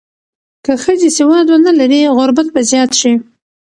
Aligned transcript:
که 0.65 0.73
ښځې 0.83 1.09
سواد 1.17 1.45
ونه 1.49 1.71
لري، 1.79 2.01
غربت 2.17 2.47
به 2.53 2.61
زیات 2.71 2.91
شي. 2.99 3.13